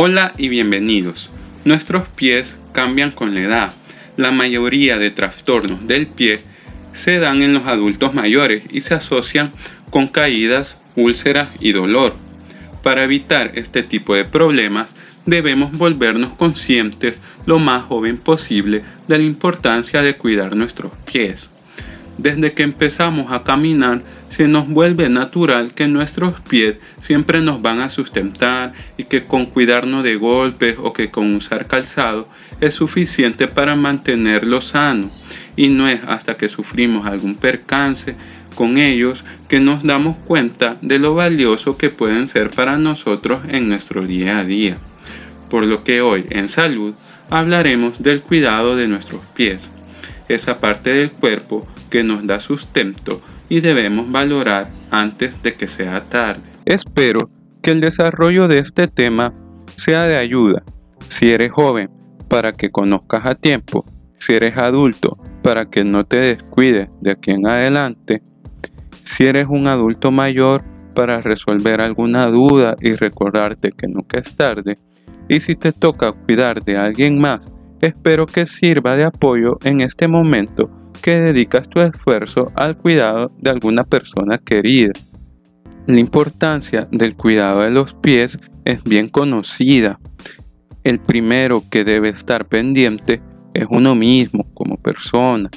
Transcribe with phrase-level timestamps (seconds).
[0.00, 1.28] Hola y bienvenidos.
[1.64, 3.72] Nuestros pies cambian con la edad.
[4.16, 6.38] La mayoría de trastornos del pie
[6.92, 9.50] se dan en los adultos mayores y se asocian
[9.90, 12.14] con caídas, úlceras y dolor.
[12.84, 14.94] Para evitar este tipo de problemas
[15.26, 21.50] debemos volvernos conscientes lo más joven posible de la importancia de cuidar nuestros pies.
[22.18, 27.78] Desde que empezamos a caminar, se nos vuelve natural que nuestros pies siempre nos van
[27.78, 32.28] a sustentar y que con cuidarnos de golpes o que con usar calzado
[32.60, 35.10] es suficiente para mantenerlo sano.
[35.54, 38.16] Y no es hasta que sufrimos algún percance
[38.56, 43.68] con ellos que nos damos cuenta de lo valioso que pueden ser para nosotros en
[43.68, 44.76] nuestro día a día.
[45.48, 46.94] Por lo que hoy en salud
[47.30, 49.70] hablaremos del cuidado de nuestros pies,
[50.28, 56.04] esa parte del cuerpo que nos da sustento y debemos valorar antes de que sea
[56.04, 56.42] tarde.
[56.64, 57.30] Espero
[57.62, 59.32] que el desarrollo de este tema
[59.74, 60.62] sea de ayuda.
[61.08, 61.90] Si eres joven,
[62.28, 63.84] para que conozcas a tiempo.
[64.18, 68.22] Si eres adulto, para que no te descuides de aquí en adelante.
[69.04, 70.62] Si eres un adulto mayor,
[70.94, 74.78] para resolver alguna duda y recordarte que nunca es tarde.
[75.28, 77.40] Y si te toca cuidar de alguien más,
[77.80, 83.50] espero que sirva de apoyo en este momento que dedicas tu esfuerzo al cuidado de
[83.50, 84.92] alguna persona querida.
[85.86, 90.00] La importancia del cuidado de los pies es bien conocida.
[90.84, 93.22] El primero que debe estar pendiente
[93.54, 95.50] es uno mismo como persona.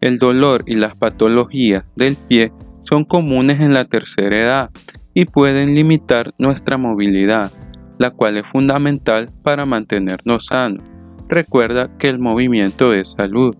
[0.00, 2.52] El dolor y las patologías del pie
[2.82, 4.70] son comunes en la tercera edad
[5.14, 7.50] y pueden limitar nuestra movilidad,
[7.98, 10.95] la cual es fundamental para mantenernos sanos.
[11.28, 13.56] Recuerda que el movimiento es salud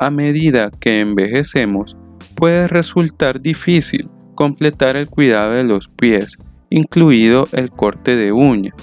[0.00, 1.94] a medida que envejecemos,
[2.34, 6.38] puede resultar difícil completar el cuidado de los pies,
[6.70, 8.74] incluido el corte de uñas.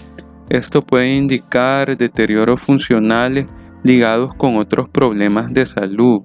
[0.50, 3.48] Esto puede indicar deterioros funcionales
[3.84, 6.22] ligados con otros problemas de salud.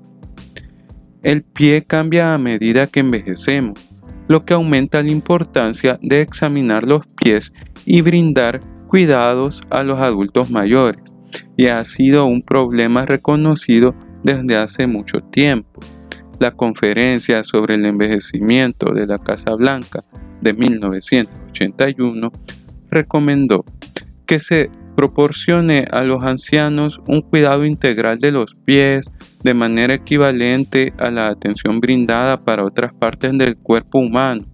[1.23, 3.81] El pie cambia a medida que envejecemos,
[4.29, 7.55] lo que aumenta la importancia de examinar los pies
[7.87, 11.03] y brindar cuidados a los adultos mayores,
[11.57, 15.81] y ha sido un problema reconocido desde hace mucho tiempo.
[16.39, 20.03] La conferencia sobre el envejecimiento de la Casa Blanca
[20.41, 22.33] de 1981
[22.91, 23.65] recomendó
[24.27, 29.11] que se proporcione a los ancianos un cuidado integral de los pies
[29.43, 34.45] de manera equivalente a la atención brindada para otras partes del cuerpo humano,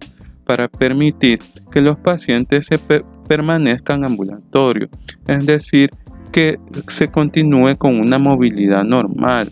[0.45, 1.39] para permitir
[1.71, 2.79] que los pacientes se
[3.27, 4.89] permanezcan ambulatorios,
[5.27, 5.91] es decir,
[6.31, 9.51] que se continúe con una movilidad normal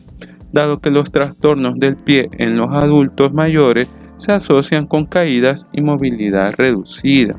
[0.52, 5.82] dado que los trastornos del pie en los adultos mayores se asocian con caídas y
[5.82, 7.36] movilidad reducida.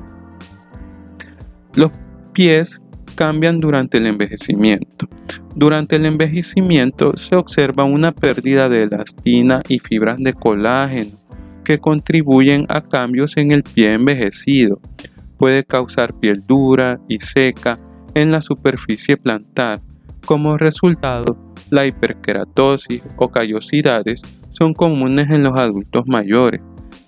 [1.74, 1.90] Los
[2.32, 2.80] pies
[3.16, 5.08] cambian durante el envejecimiento.
[5.56, 11.18] Durante el envejecimiento se observa una pérdida de elastina y fibras de colágeno
[11.64, 14.80] que contribuyen a cambios en el pie envejecido.
[15.36, 17.78] Puede causar piel dura y seca
[18.22, 19.80] en la superficie plantar.
[20.26, 21.38] Como resultado,
[21.70, 26.60] la hiperkeratosis o callosidades son comunes en los adultos mayores.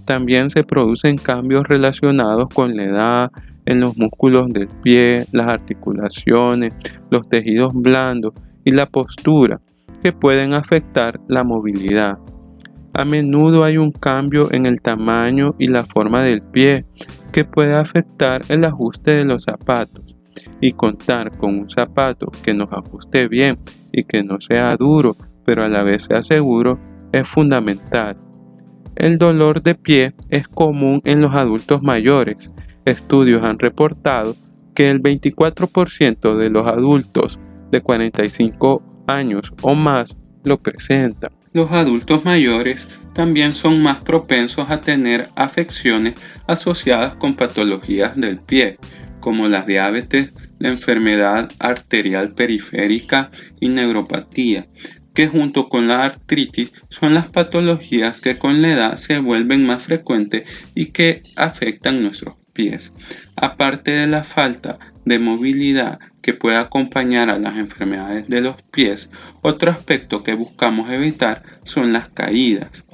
[0.05, 3.33] También se producen cambios relacionados con la edad
[3.67, 6.73] en los músculos del pie, las articulaciones,
[7.11, 8.33] los tejidos blandos
[8.65, 9.61] y la postura
[10.03, 12.19] que pueden afectar la movilidad.
[12.95, 16.87] A menudo hay un cambio en el tamaño y la forma del pie
[17.33, 20.10] que puede afectar el ajuste de los zapatos
[20.61, 23.59] y contar con un zapato que nos ajuste bien
[23.93, 26.79] y que no sea duro, pero a la vez sea seguro,
[27.13, 28.17] es fundamental.
[28.97, 32.51] El dolor de pie es común en los adultos mayores.
[32.85, 34.37] Estudios han reportado
[34.75, 37.39] que el 24% de los adultos
[37.71, 41.31] de 45 años o más lo presentan.
[41.53, 46.15] Los adultos mayores también son más propensos a tener afecciones
[46.47, 48.79] asociadas con patologías del pie,
[49.19, 54.69] como la diabetes, la enfermedad arterial periférica y neuropatía,
[55.15, 59.83] que junto con la artritis son las patologías que con la edad se vuelven más
[59.83, 62.93] frecuentes y que afectan nuestros pies.
[63.37, 69.11] Aparte de la falta de movilidad que puede acompañar a las enfermedades de los pies,
[69.41, 72.85] otro aspecto que buscamos evitar son las caídas.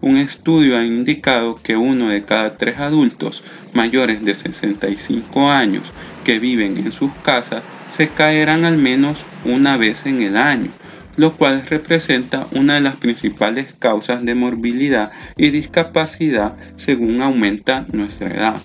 [0.00, 3.42] Un estudio ha indicado que uno de cada tres adultos
[3.74, 5.84] mayores de 65 años
[6.26, 10.72] que viven en sus casas se caerán al menos una vez en el año,
[11.16, 18.34] lo cual representa una de las principales causas de morbilidad y discapacidad según aumenta nuestra
[18.34, 18.60] edad.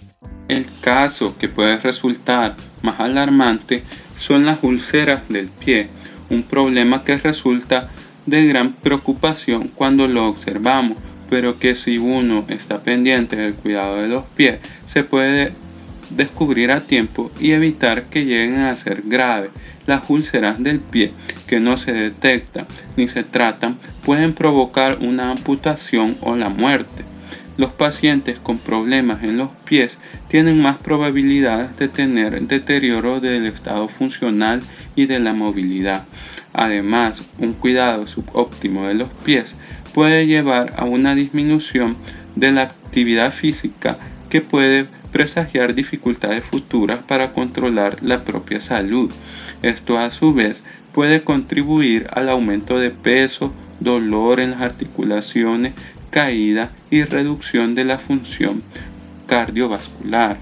[0.47, 3.83] El caso que puede resultar más alarmante
[4.17, 5.87] son las úlceras del pie,
[6.31, 7.91] un problema que resulta
[8.25, 10.97] de gran preocupación cuando lo observamos,
[11.29, 14.57] pero que si uno está pendiente del cuidado de los pies,
[14.87, 15.53] se puede
[16.15, 19.51] descubrir a tiempo y evitar que lleguen a ser graves.
[19.87, 21.11] Las úlceras del pie
[21.47, 22.67] que no se detectan
[22.97, 27.03] ni se tratan pueden provocar una amputación o la muerte.
[27.57, 29.97] Los pacientes con problemas en los pies
[30.29, 34.61] tienen más probabilidades de tener deterioro del estado funcional
[34.95, 36.05] y de la movilidad.
[36.53, 39.55] Además, un cuidado subóptimo de los pies
[39.93, 41.97] puede llevar a una disminución
[42.35, 43.97] de la actividad física
[44.29, 49.11] que puede presagiar dificultades futuras para controlar la propia salud.
[49.61, 50.63] Esto a su vez
[50.93, 55.73] puede contribuir al aumento de peso, dolor en las articulaciones,
[56.09, 58.63] caída y reducción de la función
[59.27, 60.37] cardiovascular.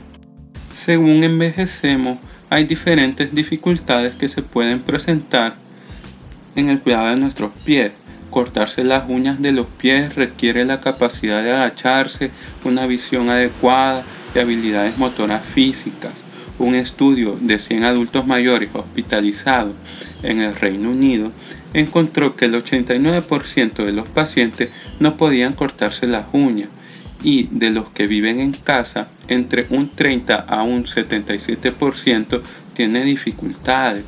[0.75, 2.17] Según envejecemos,
[2.49, 5.55] hay diferentes dificultades que se pueden presentar
[6.55, 7.91] en el cuidado de nuestros pies.
[8.31, 12.31] Cortarse las uñas de los pies requiere la capacidad de agacharse,
[12.63, 14.03] una visión adecuada
[14.33, 16.13] y habilidades motoras físicas.
[16.57, 19.75] Un estudio de 100 adultos mayores hospitalizados
[20.23, 21.31] en el Reino Unido
[21.73, 26.69] encontró que el 89% de los pacientes no podían cortarse las uñas
[27.23, 32.41] y de los que viven en casa, entre un 30 a un 77%
[32.73, 34.03] tiene dificultades.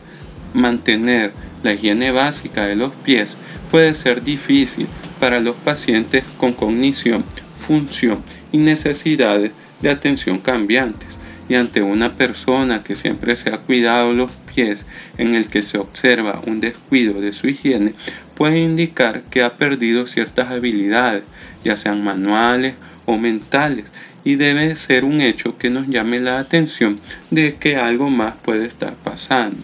[0.53, 1.33] Mantener
[1.63, 3.37] la higiene básica de los pies
[3.69, 4.87] puede ser difícil
[5.19, 7.23] para los pacientes con cognición,
[7.61, 11.07] función y necesidades de atención cambiantes.
[11.47, 14.79] Y ante una persona que siempre se ha cuidado los pies,
[15.17, 17.93] en el que se observa un descuido de su higiene,
[18.35, 21.23] puede indicar que ha perdido ciertas habilidades,
[21.63, 22.75] ya sean manuales
[23.05, 23.85] o mentales,
[24.23, 26.99] y debe ser un hecho que nos llame la atención
[27.31, 29.63] de que algo más puede estar pasando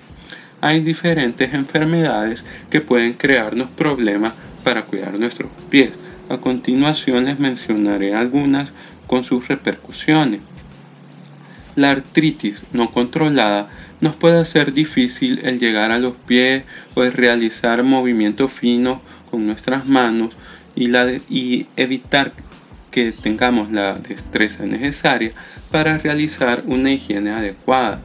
[0.61, 4.33] hay diferentes enfermedades que pueden crearnos problemas
[4.63, 5.91] para cuidar nuestros pies.
[6.29, 8.69] A continuación les mencionaré algunas
[9.07, 10.41] con sus repercusiones.
[11.75, 13.69] La artritis no controlada
[14.01, 16.63] nos puede hacer difícil el llegar a los pies
[16.95, 18.99] o el realizar movimientos finos
[19.31, 20.31] con nuestras manos
[20.75, 20.89] y,
[21.29, 22.33] y evitar
[22.91, 25.31] que tengamos la destreza necesaria
[25.71, 28.01] para realizar una higiene adecuada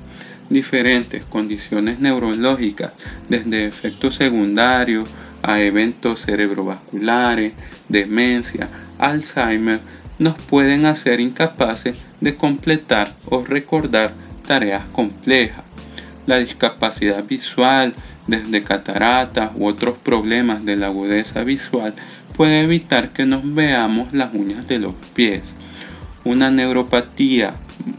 [0.48, 2.92] diferentes condiciones neurológicas,
[3.28, 5.08] desde efectos secundarios
[5.42, 7.52] a eventos cerebrovasculares,
[7.88, 8.68] demencia,
[8.98, 9.80] Alzheimer,
[10.18, 14.14] nos pueden hacer incapaces de completar o recordar
[14.46, 15.64] tareas complejas.
[16.26, 17.94] La discapacidad visual,
[18.26, 21.94] desde cataratas u otros problemas de la agudeza visual,
[22.36, 25.42] puede evitar que nos veamos las uñas de los pies.
[26.24, 27.54] Una neuropatía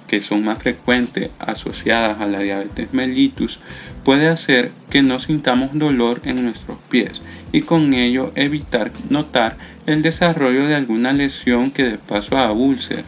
[0.07, 3.59] que son más frecuentes asociadas a la diabetes mellitus
[4.03, 7.21] puede hacer que no sintamos dolor en nuestros pies
[7.51, 13.03] y con ello evitar notar el desarrollo de alguna lesión que de paso a úlcera.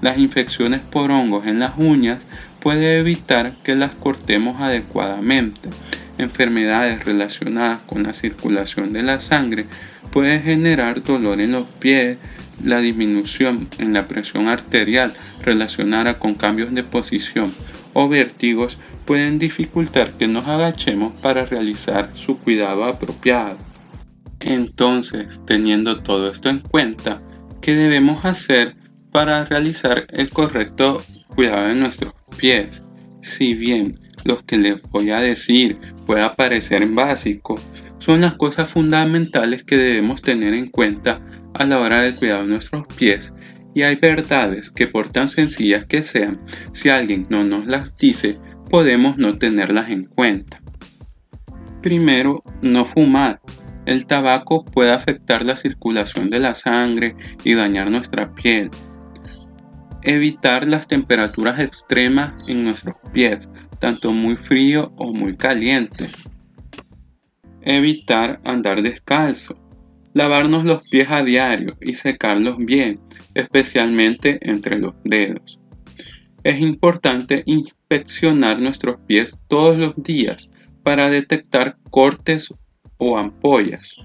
[0.00, 2.18] Las infecciones por hongos en las uñas
[2.60, 5.68] puede evitar que las cortemos adecuadamente.
[6.18, 9.66] Enfermedades relacionadas con la circulación de la sangre
[10.10, 12.18] pueden generar dolor en los pies,
[12.62, 15.12] la disminución en la presión arterial
[15.42, 17.52] relacionada con cambios de posición
[17.94, 23.58] o vértigos pueden dificultar que nos agachemos para realizar su cuidado apropiado.
[24.40, 27.20] Entonces, teniendo todo esto en cuenta,
[27.60, 28.76] ¿qué debemos hacer
[29.10, 32.82] para realizar el correcto cuidado de nuestros pies?
[33.22, 37.60] Si bien los que les voy a decir puede parecer básico,
[37.98, 41.20] son las cosas fundamentales que debemos tener en cuenta
[41.54, 43.32] a la hora de cuidar nuestros pies
[43.74, 46.40] y hay verdades que por tan sencillas que sean,
[46.72, 48.38] si alguien no nos las dice,
[48.70, 50.60] podemos no tenerlas en cuenta.
[51.80, 53.40] Primero, no fumar.
[53.86, 58.70] El tabaco puede afectar la circulación de la sangre y dañar nuestra piel.
[60.02, 63.48] Evitar las temperaturas extremas en nuestros pies,
[63.82, 66.08] tanto muy frío o muy caliente.
[67.62, 69.56] Evitar andar descalzo.
[70.14, 73.00] Lavarnos los pies a diario y secarlos bien,
[73.34, 75.58] especialmente entre los dedos.
[76.44, 80.48] Es importante inspeccionar nuestros pies todos los días
[80.84, 82.54] para detectar cortes
[82.98, 83.96] o ampollas.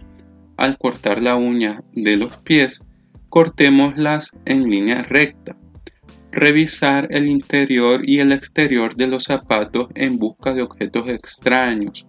[0.55, 2.81] Al cortar la uña de los pies,
[3.29, 5.55] cortémoslas en línea recta.
[6.31, 12.05] Revisar el interior y el exterior de los zapatos en busca de objetos extraños.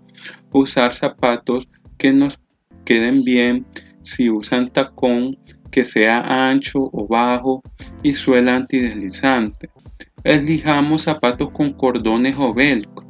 [0.52, 2.40] Usar zapatos que nos
[2.84, 3.66] queden bien
[4.02, 5.38] si usan tacón
[5.70, 7.62] que sea ancho o bajo
[8.02, 9.70] y suela antideslizante.
[10.24, 13.06] Elijamos zapatos con cordones o velcro.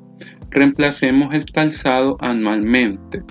[0.51, 3.23] Reemplacemos el calzado anualmente.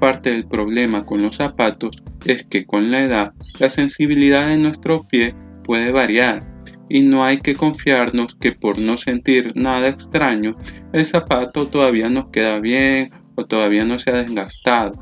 [0.00, 5.02] Parte del problema con los zapatos es que con la edad la sensibilidad de nuestro
[5.04, 6.53] pie puede variar
[6.88, 10.56] y no hay que confiarnos que por no sentir nada extraño
[10.92, 14.92] el zapato todavía nos queda bien o todavía no se ha desgastado.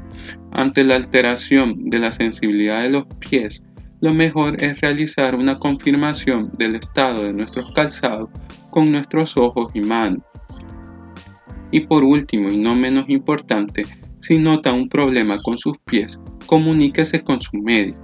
[0.52, 3.62] Ante la alteración de la sensibilidad de los pies,
[4.00, 8.30] lo mejor es realizar una confirmación del estado de nuestros calzados
[8.70, 10.22] con nuestros ojos y manos.
[11.70, 13.84] Y por último y no menos importante,
[14.20, 18.01] si nota un problema con sus pies, comuníquese con su médico.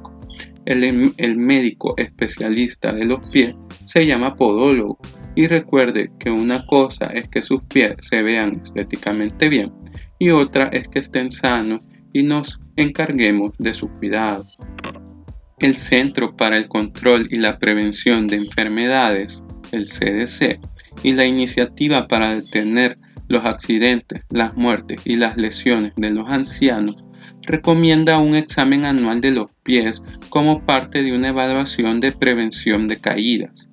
[0.68, 3.54] El, el, médico especialista de los pies
[3.86, 4.98] se llama podólogo
[5.34, 9.72] y recuerde que una cosa es que sus pies se vean estéticamente bien
[10.18, 11.80] y otra es que estén sanos
[12.12, 14.46] y nos encarguemos de su cuidado.
[15.58, 20.60] El Centro para el Control y la Prevención de Enfermedades, el CDC,
[21.02, 22.96] y la Iniciativa para Detener
[23.28, 27.02] los Accidentes, las Muertes y las Lesiones de los Ancianos
[27.48, 32.98] recomienda un examen anual de los pies como parte de una evaluación de prevención de
[32.98, 33.70] caídas.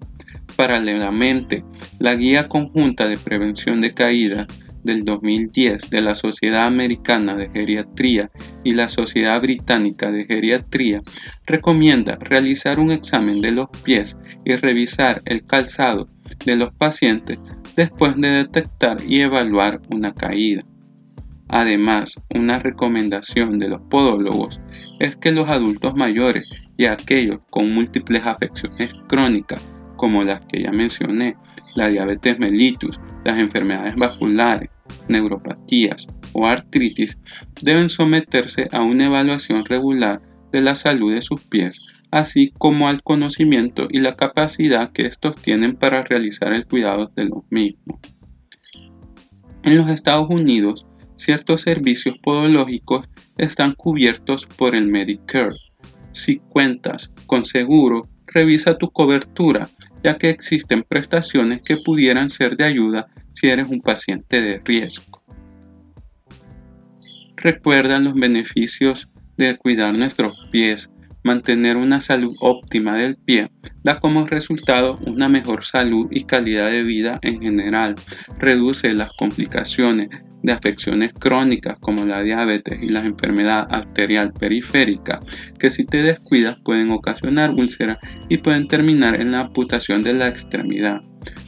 [0.55, 1.65] Paralelamente,
[1.99, 4.47] la Guía Conjunta de Prevención de Caídas
[4.85, 8.31] del 2010 de la Sociedad Americana de Geriatría
[8.63, 11.01] y la Sociedad Británica de Geriatría
[11.45, 14.15] recomienda realizar un examen de los pies
[14.45, 16.07] y revisar el calzado
[16.45, 17.39] de los pacientes
[17.75, 20.63] después de detectar y evaluar una caída.
[21.55, 24.59] Además, una recomendación de los podólogos
[24.99, 30.71] es que los adultos mayores y aquellos con múltiples afecciones crónicas, como las que ya
[30.71, 31.37] mencioné,
[31.75, 34.69] la diabetes mellitus, las enfermedades vasculares,
[35.07, 37.17] neuropatías o artritis
[37.61, 40.21] deben someterse a una evaluación regular
[40.51, 41.79] de la salud de sus pies,
[42.11, 47.23] así como al conocimiento y la capacidad que estos tienen para realizar el cuidado de
[47.23, 48.01] los mismos.
[49.63, 50.85] En los Estados Unidos,
[51.17, 53.07] ciertos servicios podológicos
[53.37, 55.55] están cubiertos por el Medicare.
[56.11, 59.69] Si cuentas con seguro, revisa tu cobertura,
[60.03, 65.21] ya que existen prestaciones que pudieran ser de ayuda si eres un paciente de riesgo.
[67.35, 70.89] Recuerda los beneficios de cuidar nuestros pies.
[71.25, 73.49] Mantener una salud óptima del pie
[73.83, 77.95] da como resultado una mejor salud y calidad de vida en general.
[78.37, 80.09] Reduce las complicaciones
[80.43, 85.19] de afecciones crónicas como la diabetes y la enfermedad arterial periférica,
[85.57, 87.97] que si te descuidas pueden ocasionar úlceras
[88.29, 91.01] y pueden terminar en la amputación de la extremidad.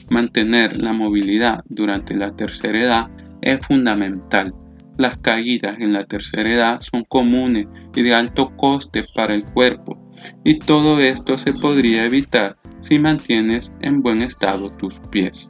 [0.09, 3.07] Mantener la movilidad durante la tercera edad
[3.43, 4.55] es fundamental.
[4.97, 10.11] Las caídas en la tercera edad son comunes y de alto coste para el cuerpo,
[10.43, 15.49] y todo esto se podría evitar si mantienes en buen estado tus pies.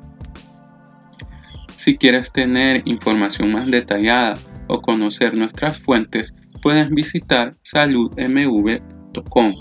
[1.77, 4.33] Si quieres tener información más detallada
[4.67, 9.55] o conocer nuestras fuentes, puedes visitar saludmv.com.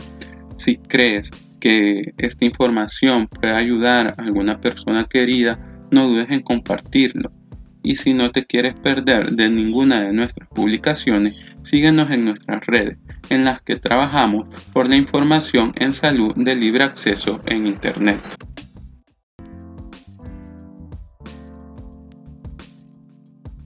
[0.56, 7.30] Si crees que esta información puede ayudar a alguna persona querida, no dudes en compartirlo.
[7.86, 12.98] Y si no te quieres perder de ninguna de nuestras publicaciones, síguenos en nuestras redes,
[13.30, 18.18] en las que trabajamos por la información en salud de libre acceso en Internet.